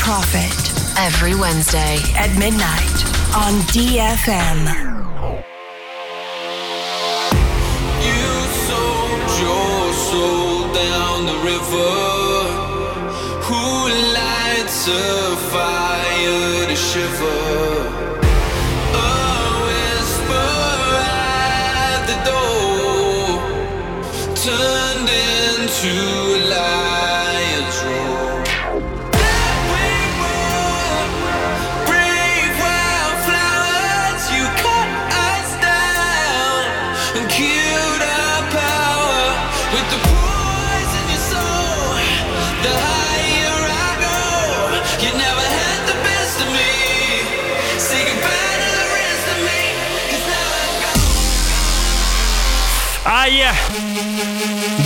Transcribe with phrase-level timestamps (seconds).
[0.00, 1.98] Profit Every Wednesday.
[2.16, 2.98] at midnight
[3.36, 4.60] on DFM.
[8.08, 8.32] You
[8.66, 11.92] sold your soul down the river.
[13.46, 13.64] Who
[14.18, 17.39] lights a fire to shiver?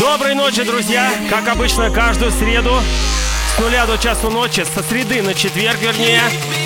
[0.05, 1.11] Доброй ночи, друзья!
[1.31, 2.79] Как обычно, каждую среду
[3.49, 6.21] с нуля до часу ночи, со среды на четверг, вернее.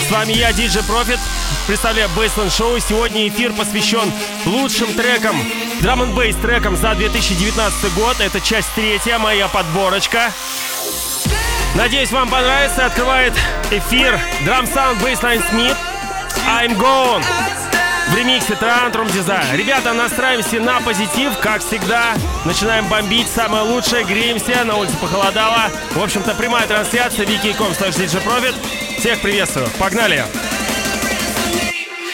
[0.08, 1.20] С вами я, Диджей Профит.
[1.68, 2.80] Представляю Бейсленд Шоу.
[2.80, 4.12] Сегодня эфир посвящен
[4.44, 5.36] лучшим трекам,
[5.80, 8.16] драм н бейс трекам за 2019 год.
[8.18, 10.32] Это часть третья, моя подборочка.
[11.76, 12.86] Надеюсь, вам понравится.
[12.86, 13.34] Открывает
[13.70, 15.76] эфир Drum Sound Bassline Smith.
[16.44, 17.22] I'm Gone.
[18.18, 19.54] Ремиксе Трантрум Дизайн.
[19.54, 22.14] Ребята, настраиваемся на позитив, как всегда.
[22.44, 25.70] Начинаем бомбить, самое лучшее, греемся, на улице похолодало.
[25.92, 28.54] В общем-то, прямая трансляция, wiki.com slash.
[28.98, 30.24] Всех приветствую, погнали!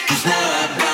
[0.07, 0.84] You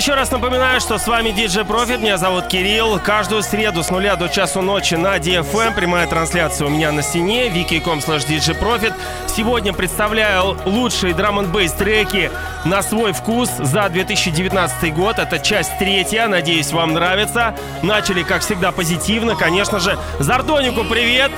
[0.00, 2.98] еще раз напоминаю, что с вами DJ Profit, меня зовут Кирилл.
[2.98, 7.48] Каждую среду с нуля до часу ночи на DFM прямая трансляция у меня на стене,
[7.48, 8.26] wiki.com slash
[8.58, 8.94] Profit.
[9.28, 12.30] Сегодня представляю лучшие драм н треки
[12.64, 15.18] на свой вкус за 2019 год.
[15.18, 17.54] Это часть третья, надеюсь, вам нравится.
[17.82, 19.36] Начали, как всегда, позитивно.
[19.36, 21.30] Конечно же, Зардонику привет!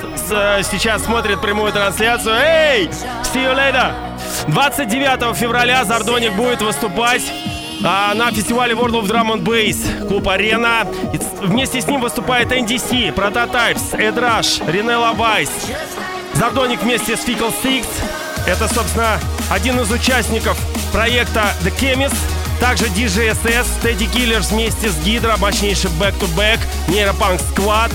[0.71, 2.35] Сейчас смотрит прямую трансляцию.
[2.35, 2.87] Эй!
[2.87, 3.93] See you later!
[4.47, 7.23] 29 февраля Зардоник будет выступать
[7.83, 10.87] а, на фестивале World of Drum and Bass, клуб Арена.
[11.41, 15.49] Вместе с ним выступает NDC, Prototypes, Ed Rush, Ринелла Вайс.
[16.33, 17.85] Зардоник вместе с Fickle Six.
[18.47, 20.57] Это, собственно, один из участников
[20.91, 22.32] проекта The Chemist.
[22.63, 27.91] Также DJSS, Teddy Killers вместе с Гидро, мощнейший back-to-back, Нейропанк Squad.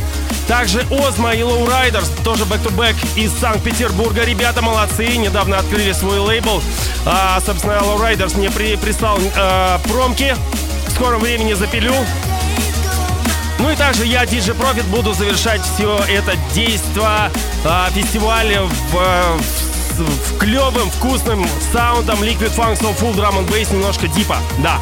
[0.46, 4.26] Также Озма и Low Riders, тоже back-to-back из Санкт-Петербурга.
[4.26, 6.62] Ребята молодцы, недавно открыли свой лейбл.
[7.06, 10.36] А, собственно, Low Riders мне при, прислал а, промки.
[10.88, 11.94] В скором времени запилю.
[13.60, 17.30] Ну и также я, DJ Profit, буду завершать все это действо
[17.64, 19.67] а, фестиваля в, в
[20.38, 24.78] клевым, вкусным саундом Liquid Funk Soul Full Drum and Bass, немножко дипа, да.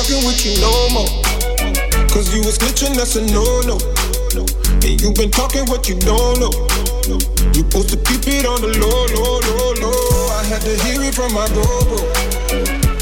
[0.00, 1.10] Fucking with you no more.
[2.08, 3.76] Cause you was snitching, that's a no no.
[4.82, 6.52] And you been talking what you don't know.
[7.52, 10.28] You supposed to keep it on the low, low, low, low.
[10.32, 12.00] I had to hear it from my bro, bro.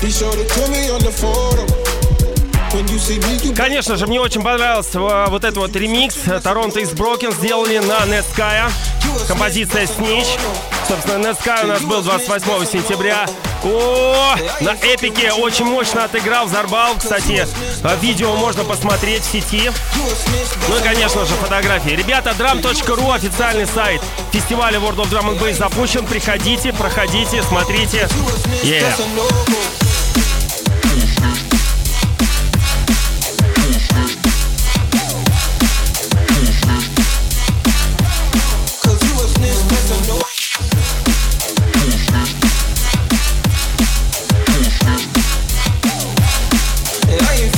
[0.01, 1.88] He showed it to me on the photo.
[3.57, 6.17] Конечно же, мне очень понравился вот этот вот ремикс.
[6.43, 8.71] Торонто из Брокен сделали на Netsky.
[9.27, 10.39] Композиция Snitch.
[10.87, 13.27] Собственно, Netsky у нас был 28 сентября.
[13.65, 16.95] О, на эпике очень мощно отыграл, взорвал.
[16.97, 17.47] Кстати,
[18.01, 19.71] видео можно посмотреть в сети.
[20.69, 21.91] Ну и, конечно же, фотографии.
[21.91, 24.03] Ребята, drum.ru официальный сайт
[24.33, 26.07] фестиваля World of Drum and Bass запущен.
[26.07, 28.09] Приходите, проходите, смотрите.
[28.63, 28.95] Yeah.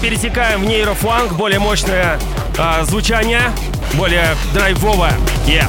[0.00, 2.18] Пересекаем в нейрофанк, более мощное
[2.58, 3.52] э, звучание,
[3.94, 5.14] более драйвовое.
[5.46, 5.68] Yeah.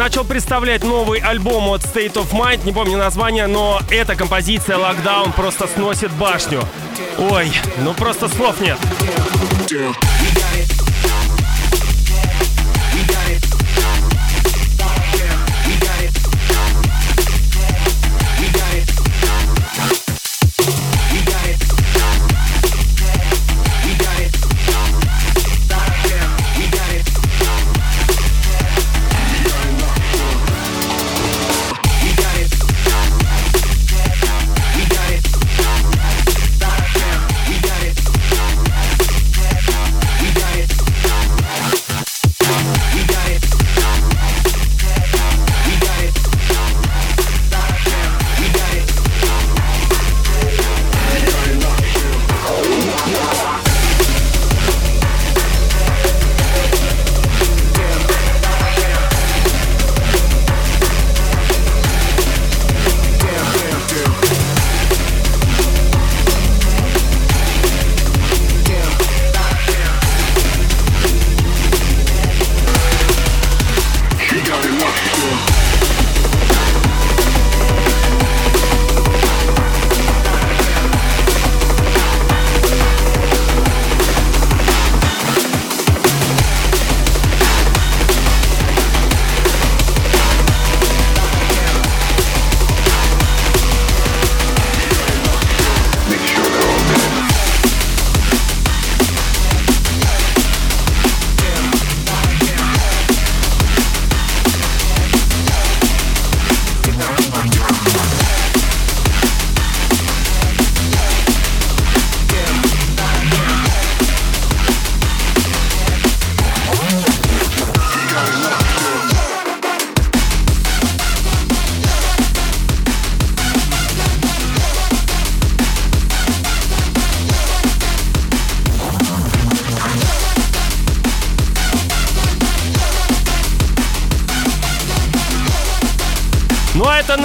[0.00, 5.34] Начал представлять новый альбом от State of Mind, не помню название, но эта композиция Lockdown
[5.34, 6.62] просто сносит башню.
[7.18, 7.52] Ой,
[7.84, 8.78] ну просто слов нет.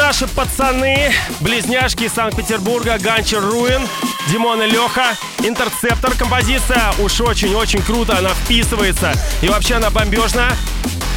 [0.06, 3.88] Наши пацаны, близняшки из Санкт-Петербурга, Ганчер Руин,
[4.30, 10.56] Димон и Леха, Интерцептор композиция, уж очень-очень круто, она вписывается, и вообще она бомбежная.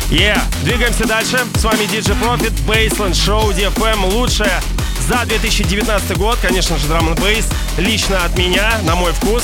[0.09, 1.38] Yeah, двигаемся дальше.
[1.57, 4.59] С вами DJ Profit, Baseline Show DFM, лучшее
[5.07, 7.46] за 2019 год, конечно же, драм бейс
[7.77, 9.42] лично от меня, на мой вкус.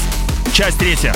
[0.54, 1.14] Часть третья.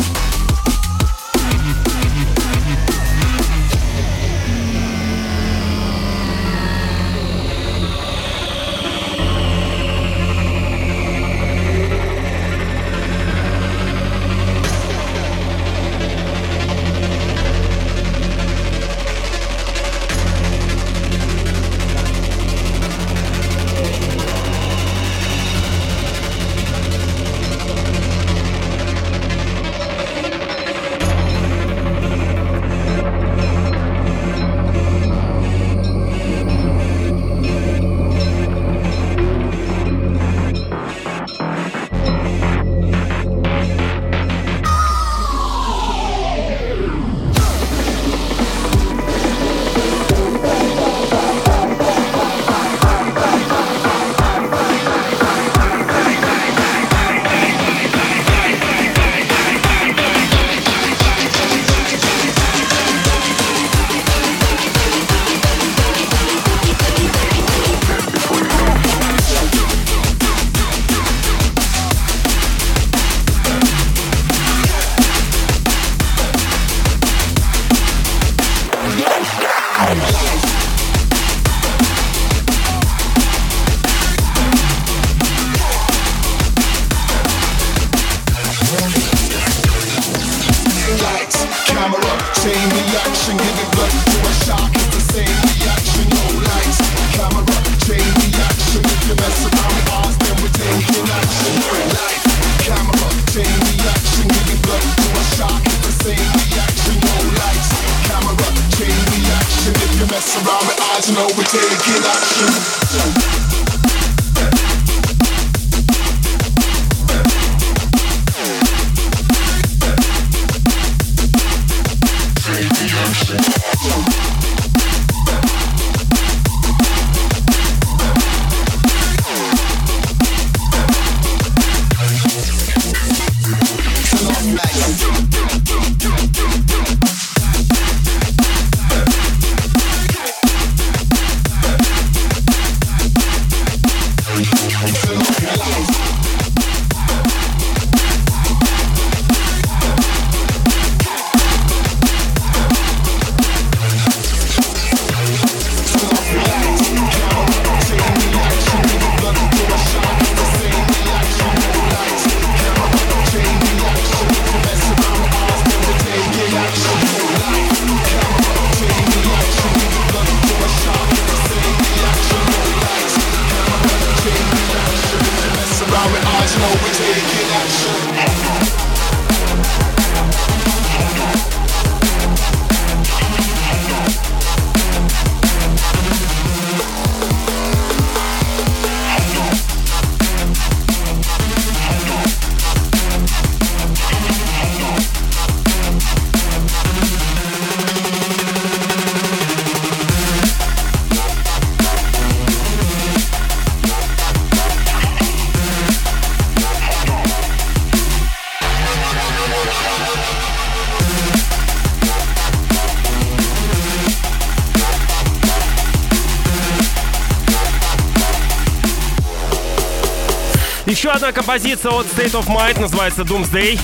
[221.18, 223.76] Одна композиция от State of Mind называется Doomsday.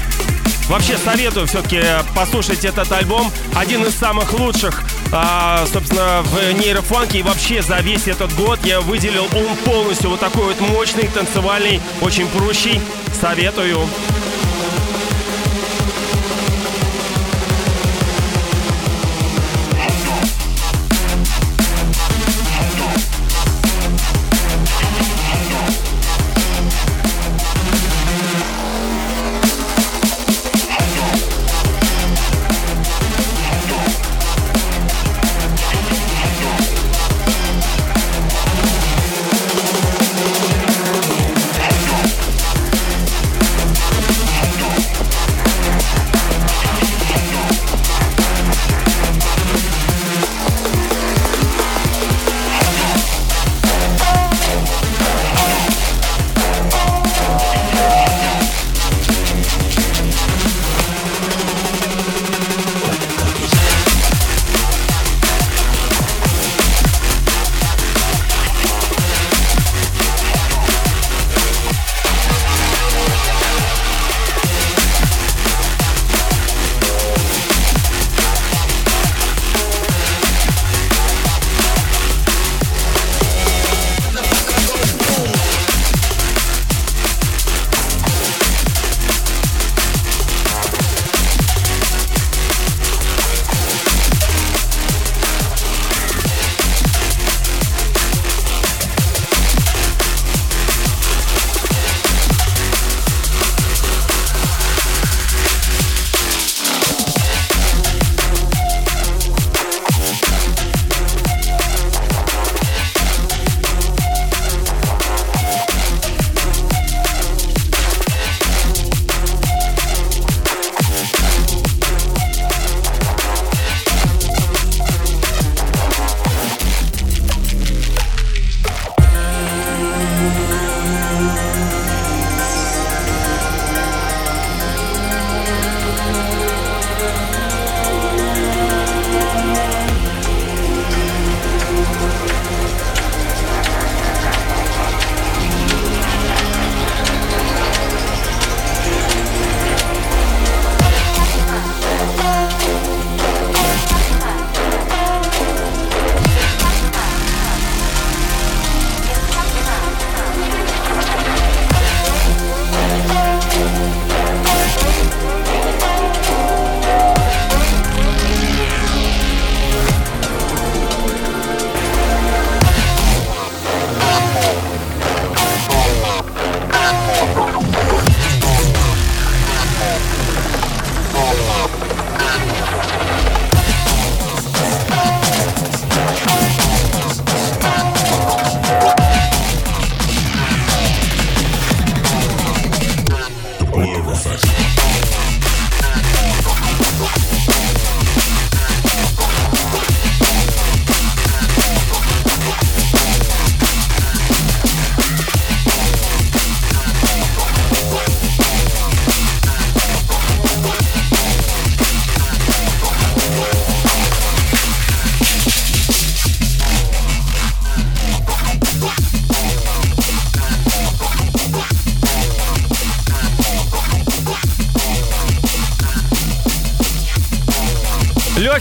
[0.68, 1.80] Вообще советую все-таки
[2.14, 3.28] послушать этот альбом.
[3.56, 7.18] Один из самых лучших, а, собственно, в нейрофанке.
[7.18, 11.80] И вообще за весь этот год я выделил он полностью вот такой вот мощный, танцевальный,
[12.00, 12.80] очень прущий.
[13.20, 13.88] Советую.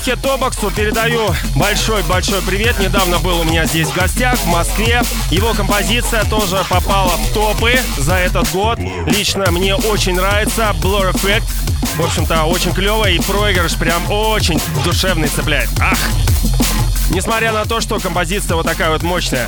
[0.05, 2.77] Лехе Тобоксу передаю большой-большой привет.
[2.77, 5.01] Недавно был у меня здесь в гостях в Москве.
[5.31, 8.79] Его композиция тоже попала в топы за этот год.
[9.05, 11.43] Лично мне очень нравится Blur Effect.
[11.95, 15.69] В общем-то, очень клево и проигрыш прям очень душевный цепляет.
[15.79, 15.97] Ах!
[17.09, 19.47] Несмотря на то, что композиция вот такая вот мощная.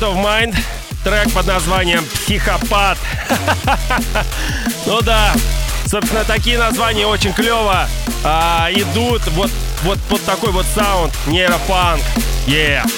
[0.00, 0.56] State of Mind,
[1.04, 2.96] трек под названием «Психопат».
[4.86, 5.34] ну да,
[5.86, 7.86] собственно, такие названия очень клево
[8.24, 9.50] а, идут вот,
[9.82, 12.02] вот под такой вот саунд, нейропанк.
[12.46, 12.88] Yeah.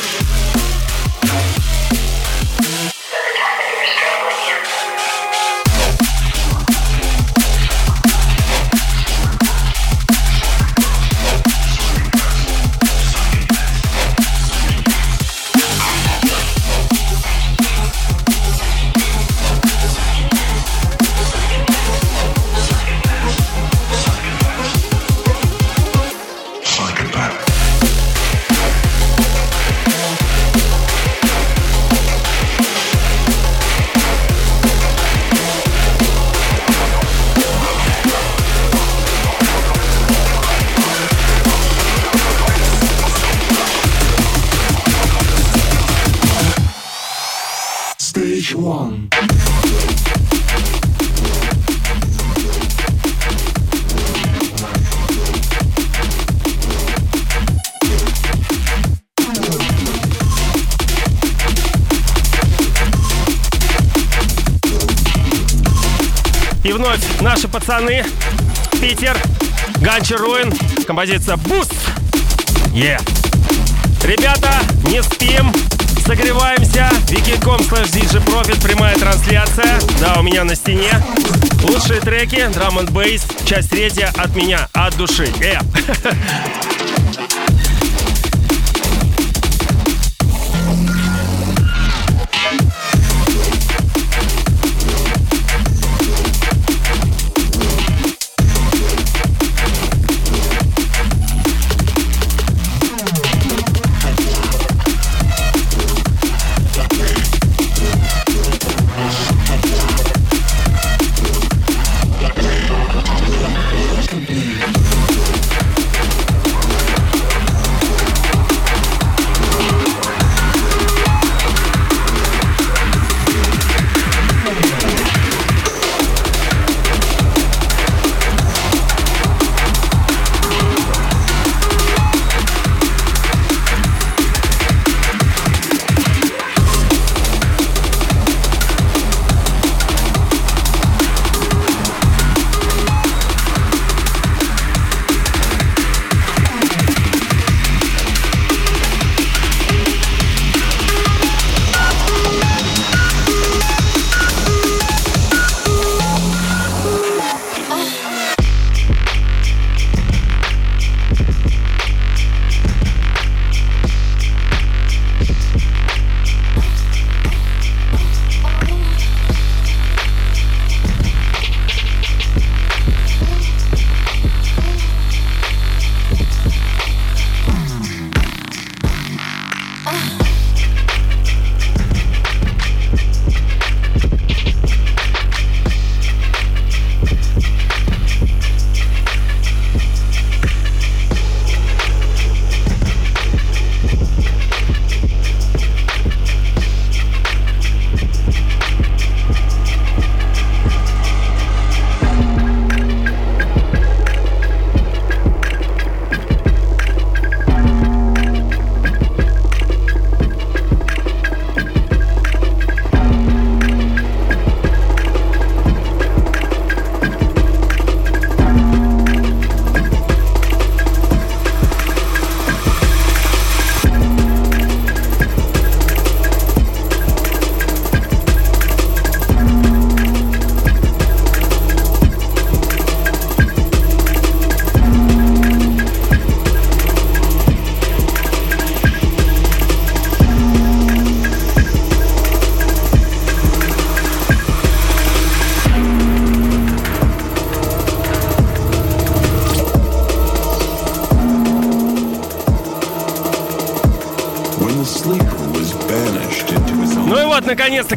[67.32, 68.04] Наши пацаны.
[68.78, 69.16] Питер,
[69.80, 70.52] Ганчи Руин,
[70.86, 71.72] композиция Буст.
[72.74, 73.00] Yeah.
[74.04, 74.50] Ребята,
[74.84, 75.50] не спим,
[76.04, 76.90] согреваемся.
[77.08, 79.80] Wiki.com slash DJ Profit, прямая трансляция.
[79.98, 80.92] Да, у меня на стене.
[81.62, 85.24] Лучшие треки, драм н бейс, часть третья от меня, от души.
[85.40, 85.64] Yeah.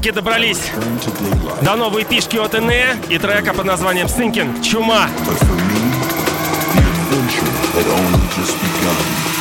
[0.06, 0.72] наконец-таки добрались
[1.62, 5.08] до новой пишки от Эне и трека под названием Thinking Чума.
[5.26, 5.82] But for me,
[6.74, 9.35] the adventure had only just begun.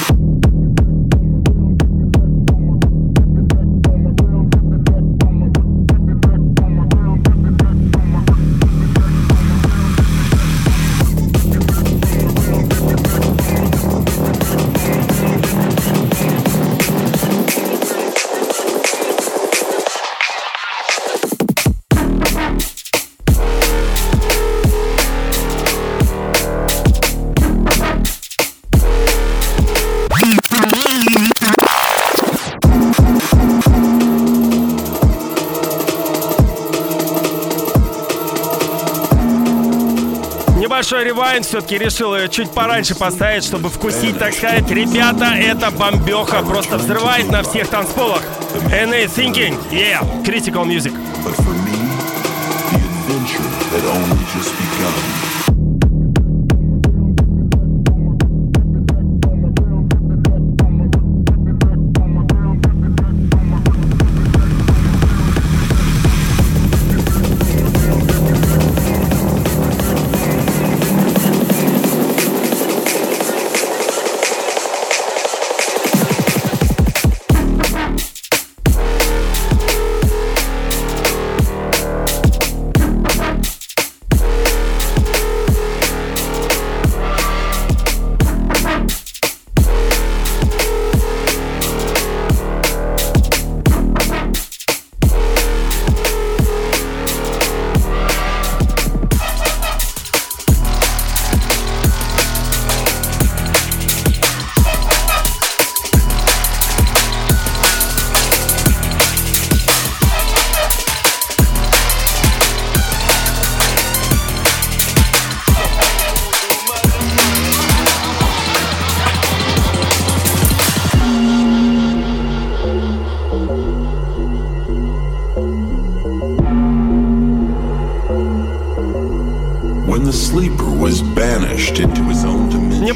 [41.35, 44.71] Ревайн все-таки решил ее чуть пораньше поставить, чтобы вкусить, так сказать.
[44.71, 48.23] Ребята, это бомбеха, просто взрывает на всех танцполах.
[48.71, 50.93] NA Thinking, yeah, critical music.
[51.25, 51.75] But for me,
[52.71, 55.14] the adventure had only just begun.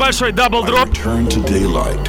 [0.07, 0.89] небольшой дабл-дроп.
[1.29, 2.03] to daylight.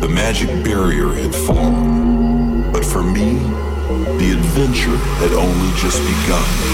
[0.00, 2.70] The magic barrier had fallen.
[2.72, 3.38] But for me,
[4.18, 6.73] the adventure had only just begun.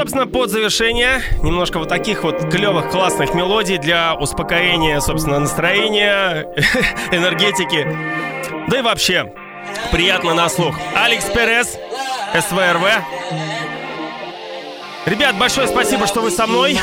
[0.00, 6.46] Собственно, под завершение немножко вот таких вот клевых, классных мелодий для успокоения, собственно, настроения,
[7.12, 7.86] энергетики.
[8.70, 9.30] Да и вообще,
[9.92, 10.74] приятно на слух.
[10.96, 11.76] Алекс Перес,
[12.32, 12.82] СВРВ.
[15.04, 16.78] Ребят, большое спасибо, что вы со мной.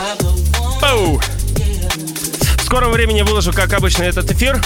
[0.84, 1.18] Оу.
[1.18, 4.62] В скором времени выложу, как обычно, этот эфир.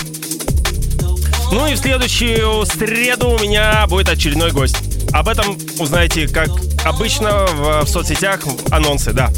[1.54, 4.76] Ну и в следующую среду у меня будет очередной гость.
[5.14, 6.50] Об этом узнаете, как
[6.86, 9.30] обычно, в, соцсетях анонсы, да.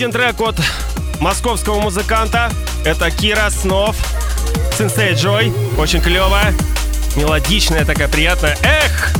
[0.00, 0.56] Один трек от
[1.20, 2.50] московского музыканта.
[2.86, 3.94] Это Кира Снов.
[4.78, 5.52] Сенсей Джой.
[5.76, 6.54] Очень клевая.
[7.16, 8.56] Мелодичная такая, приятная.
[8.62, 9.12] Эх!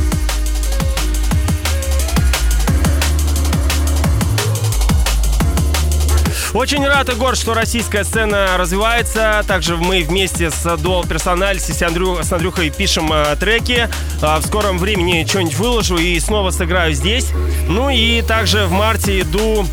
[6.53, 9.45] Очень рад, Егор, что российская сцена развивается.
[9.47, 13.89] Также мы вместе с Dual Personality с, Андрю, с Андрюхой пишем э, треки.
[14.21, 17.29] А в скором времени что-нибудь выложу и снова сыграю здесь.
[17.69, 19.65] Ну и также в марте иду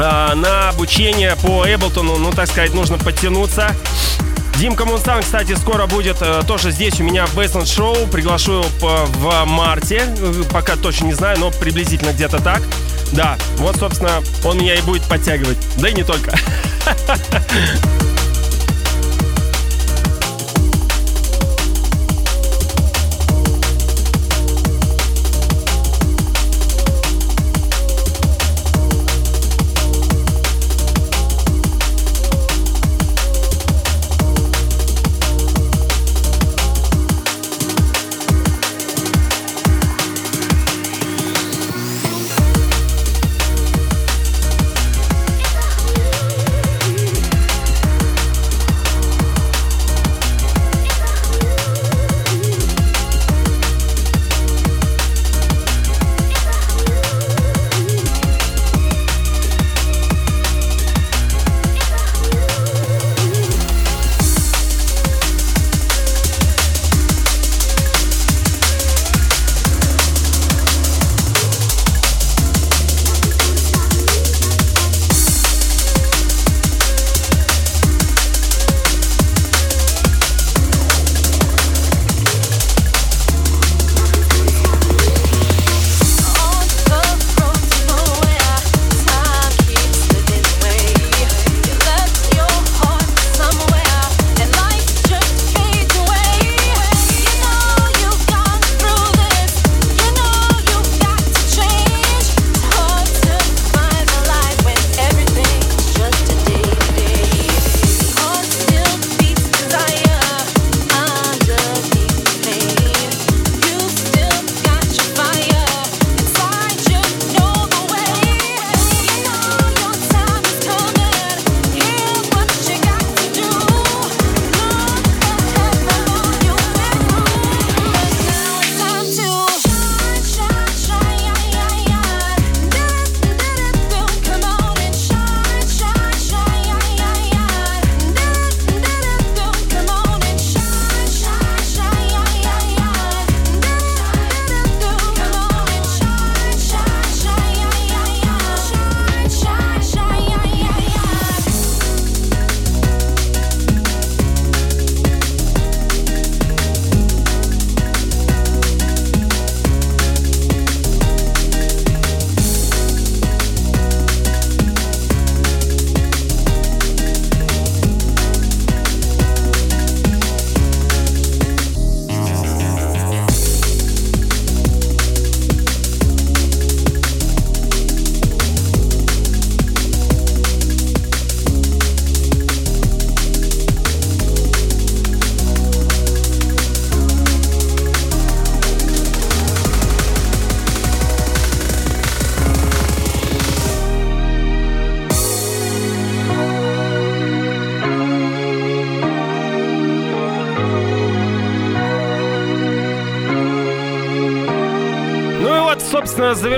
[0.00, 2.16] на обучение по Эблтону.
[2.16, 3.74] Ну, так сказать, нужно подтянуться.
[4.56, 8.06] Димка Мунстан, кстати, скоро будет э, тоже здесь у меня в Бейсленд Шоу.
[8.06, 10.02] Приглашу его в марте.
[10.52, 12.62] Пока точно не знаю, но приблизительно где-то так.
[13.12, 15.58] Да, вот, собственно, он меня и будет подтягивать.
[15.76, 16.34] Да и не только.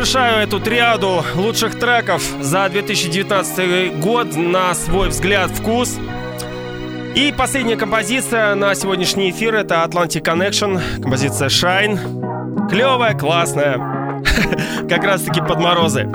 [0.03, 5.97] завершаю эту триаду лучших треков за 2019 год на свой взгляд, вкус.
[7.15, 12.69] И последняя композиция на сегодняшний эфир это Atlantic Connection, композиция Shine.
[12.69, 14.23] Клевая, классная,
[14.89, 16.11] как раз таки под морозы.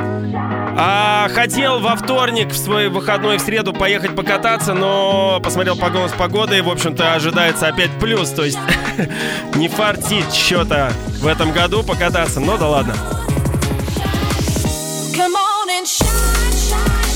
[0.78, 6.58] А, хотел во вторник, в свой выходной в среду поехать покататься, но посмотрел прогноз погоды
[6.58, 8.32] и, в общем-то, ожидается опять плюс.
[8.32, 8.60] То есть
[9.56, 12.94] не фартит что-то в этом году покататься, но да ладно.
[15.18, 17.07] Come on and shine, shine.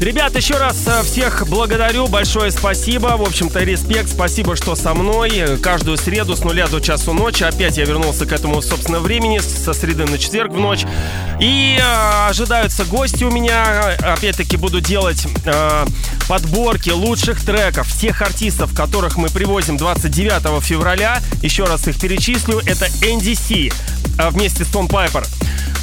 [0.00, 3.18] Ребят, еще раз э, всех благодарю, большое спасибо.
[3.18, 5.58] В общем-то, респект, спасибо, что со мной.
[5.62, 7.42] Каждую среду с нуля до часу ночи.
[7.42, 10.86] Опять я вернулся к этому, собственно, времени, со среды на четверг в ночь.
[11.38, 13.94] И э, ожидаются гости у меня.
[13.98, 15.84] Опять-таки буду делать э,
[16.26, 21.20] подборки лучших треков всех артистов, которых мы привозим 29 февраля.
[21.42, 22.60] Еще раз их перечислю.
[22.60, 23.70] Это NDC
[24.18, 25.26] э, вместе с Том Пайпер.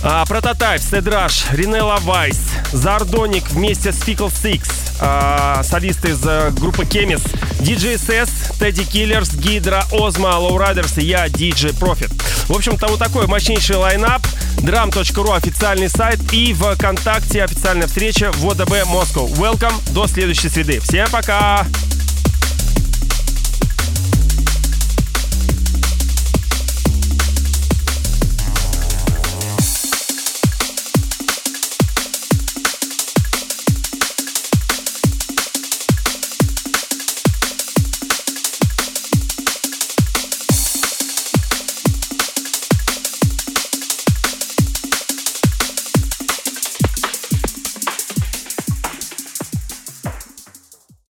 [0.03, 2.39] А, Прототайп, Седраш, Ринелла Вайс,
[2.71, 4.69] Зардоник вместе с Fickle Six,
[4.99, 7.21] а, солист из а, группы Кемис,
[7.59, 12.11] DJ SS, Тедди Киллерс, Гидра, Озма, Лоурайдерс и я, DJ Profit.
[12.47, 14.21] В общем-то, вот такой мощнейший лайнап.
[14.57, 19.23] Drum.ru официальный сайт и ВКонтакте официальная встреча в ОДБ Москва.
[19.23, 20.79] Welcome, до следующей среды.
[20.79, 21.65] Всем пока!